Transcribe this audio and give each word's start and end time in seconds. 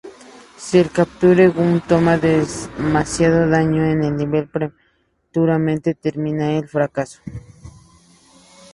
Si 0.57 0.79
el 0.79 0.89
Capture 0.89 1.49
Gun 1.49 1.79
toma 1.87 2.17
demasiado 2.17 3.47
daño, 3.47 3.83
el 3.85 3.99
nivel 4.17 4.49
prematuramente 4.49 5.93
termina 5.93 6.45
en 6.49 6.63
el 6.63 6.67
fracaso. 6.67 7.21